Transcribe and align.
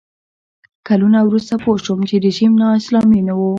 کلونه 0.87 1.19
وروسته 1.23 1.53
پوه 1.63 1.77
شوم 1.85 1.99
چې 2.09 2.15
رژیم 2.25 2.51
نا 2.61 2.67
اسلامي 2.79 3.21
نه 3.27 3.33
و. 3.37 3.41